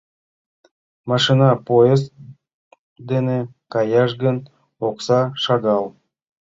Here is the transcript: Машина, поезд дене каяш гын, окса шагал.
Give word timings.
Машина, 1.09 1.49
поезд 1.67 2.07
дене 3.09 3.37
каяш 3.73 4.11
гын, 4.23 4.37
окса 4.87 5.21
шагал. 5.43 5.85